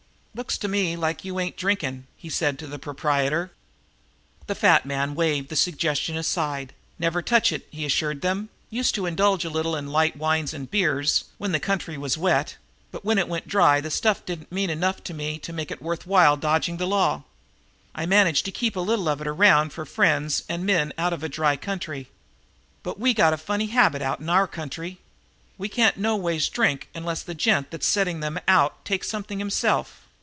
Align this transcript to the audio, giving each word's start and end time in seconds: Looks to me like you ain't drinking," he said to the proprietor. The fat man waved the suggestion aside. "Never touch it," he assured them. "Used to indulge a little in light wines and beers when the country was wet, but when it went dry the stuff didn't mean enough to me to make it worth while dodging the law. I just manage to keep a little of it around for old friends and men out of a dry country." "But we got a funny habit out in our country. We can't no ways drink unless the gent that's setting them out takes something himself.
Looks 0.33 0.57
to 0.59 0.69
me 0.69 0.95
like 0.95 1.25
you 1.25 1.41
ain't 1.41 1.57
drinking," 1.57 2.07
he 2.15 2.29
said 2.29 2.57
to 2.59 2.65
the 2.65 2.79
proprietor. 2.79 3.51
The 4.47 4.55
fat 4.55 4.85
man 4.85 5.13
waved 5.13 5.49
the 5.49 5.57
suggestion 5.57 6.15
aside. 6.15 6.71
"Never 6.97 7.21
touch 7.21 7.51
it," 7.51 7.67
he 7.69 7.83
assured 7.83 8.21
them. 8.21 8.47
"Used 8.69 8.95
to 8.95 9.05
indulge 9.05 9.43
a 9.43 9.49
little 9.49 9.75
in 9.75 9.87
light 9.91 10.15
wines 10.15 10.53
and 10.53 10.71
beers 10.71 11.25
when 11.37 11.51
the 11.51 11.59
country 11.59 11.97
was 11.97 12.17
wet, 12.17 12.55
but 12.93 13.03
when 13.03 13.17
it 13.17 13.27
went 13.27 13.49
dry 13.49 13.81
the 13.81 13.91
stuff 13.91 14.25
didn't 14.25 14.53
mean 14.53 14.69
enough 14.69 15.03
to 15.03 15.13
me 15.13 15.37
to 15.39 15.51
make 15.51 15.69
it 15.69 15.81
worth 15.81 16.07
while 16.07 16.37
dodging 16.37 16.77
the 16.77 16.87
law. 16.87 17.23
I 17.93 18.03
just 18.03 18.09
manage 18.11 18.43
to 18.43 18.51
keep 18.53 18.77
a 18.77 18.79
little 18.79 19.09
of 19.09 19.19
it 19.19 19.27
around 19.27 19.73
for 19.73 19.81
old 19.81 19.89
friends 19.89 20.45
and 20.47 20.65
men 20.65 20.93
out 20.97 21.11
of 21.11 21.23
a 21.23 21.29
dry 21.29 21.57
country." 21.57 22.07
"But 22.83 22.97
we 22.97 23.13
got 23.13 23.33
a 23.33 23.37
funny 23.37 23.67
habit 23.67 24.01
out 24.01 24.21
in 24.21 24.29
our 24.29 24.47
country. 24.47 24.99
We 25.57 25.67
can't 25.67 25.97
no 25.97 26.15
ways 26.15 26.47
drink 26.47 26.87
unless 26.95 27.21
the 27.21 27.35
gent 27.35 27.69
that's 27.69 27.85
setting 27.85 28.21
them 28.21 28.39
out 28.47 28.85
takes 28.85 29.09
something 29.09 29.37
himself. 29.39 29.97